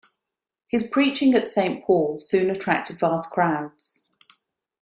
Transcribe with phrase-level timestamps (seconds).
[0.67, 4.01] His preaching at Saint Paul's soon attracted vast crowds.